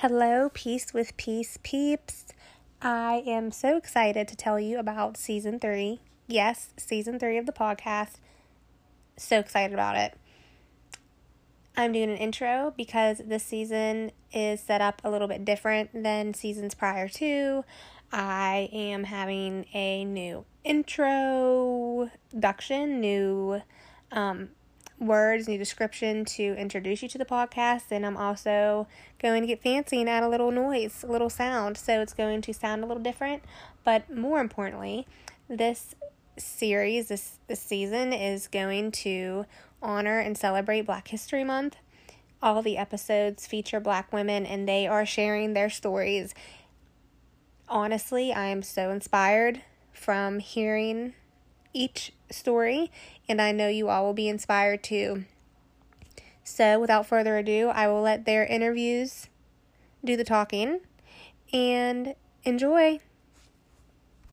Hello, 0.00 0.48
Peace 0.54 0.94
with 0.94 1.14
Peace 1.18 1.58
peeps. 1.62 2.24
I 2.80 3.22
am 3.26 3.50
so 3.50 3.76
excited 3.76 4.26
to 4.28 4.34
tell 4.34 4.58
you 4.58 4.78
about 4.78 5.18
season 5.18 5.60
three. 5.60 6.00
Yes, 6.26 6.72
season 6.78 7.18
three 7.18 7.36
of 7.36 7.44
the 7.44 7.52
podcast. 7.52 8.12
So 9.18 9.38
excited 9.38 9.74
about 9.74 9.98
it. 9.98 10.16
I'm 11.76 11.92
doing 11.92 12.08
an 12.08 12.16
intro 12.16 12.72
because 12.78 13.18
this 13.18 13.44
season 13.44 14.12
is 14.32 14.62
set 14.62 14.80
up 14.80 15.02
a 15.04 15.10
little 15.10 15.28
bit 15.28 15.44
different 15.44 15.90
than 15.92 16.32
seasons 16.32 16.74
prior 16.74 17.06
to. 17.08 17.62
I 18.10 18.70
am 18.72 19.04
having 19.04 19.66
a 19.74 20.06
new 20.06 20.46
introduction, 20.64 22.10
new 23.02 23.60
um, 24.12 24.48
words, 25.00 25.48
new 25.48 25.58
description 25.58 26.24
to 26.26 26.54
introduce 26.56 27.02
you 27.02 27.08
to 27.08 27.18
the 27.18 27.24
podcast. 27.24 27.84
And 27.90 28.04
I'm 28.04 28.16
also 28.16 28.86
going 29.20 29.40
to 29.40 29.46
get 29.46 29.62
fancy 29.62 30.00
and 30.00 30.08
add 30.08 30.22
a 30.22 30.28
little 30.28 30.52
noise, 30.52 31.02
a 31.02 31.10
little 31.10 31.30
sound. 31.30 31.76
So 31.76 32.00
it's 32.00 32.14
going 32.14 32.42
to 32.42 32.52
sound 32.52 32.84
a 32.84 32.86
little 32.86 33.02
different. 33.02 33.42
But 33.82 34.14
more 34.14 34.40
importantly, 34.40 35.06
this 35.48 35.94
series, 36.38 37.08
this, 37.08 37.38
this 37.48 37.60
season 37.60 38.12
is 38.12 38.46
going 38.46 38.92
to 38.92 39.46
honor 39.82 40.20
and 40.20 40.36
celebrate 40.36 40.82
Black 40.82 41.08
History 41.08 41.44
Month. 41.44 41.76
All 42.42 42.62
the 42.62 42.78
episodes 42.78 43.46
feature 43.46 43.80
black 43.80 44.12
women 44.12 44.46
and 44.46 44.68
they 44.68 44.86
are 44.86 45.04
sharing 45.04 45.52
their 45.52 45.68
stories. 45.68 46.34
Honestly, 47.68 48.32
I 48.32 48.46
am 48.46 48.62
so 48.62 48.90
inspired 48.90 49.62
from 49.92 50.38
hearing 50.38 51.14
each 51.72 52.12
story, 52.30 52.90
and 53.28 53.40
I 53.40 53.52
know 53.52 53.68
you 53.68 53.88
all 53.88 54.04
will 54.04 54.12
be 54.12 54.28
inspired 54.28 54.82
too. 54.82 55.24
So, 56.44 56.80
without 56.80 57.06
further 57.06 57.38
ado, 57.38 57.68
I 57.68 57.86
will 57.88 58.02
let 58.02 58.24
their 58.24 58.44
interviews 58.44 59.28
do 60.04 60.16
the 60.16 60.24
talking 60.24 60.80
and 61.52 62.14
enjoy. 62.44 63.00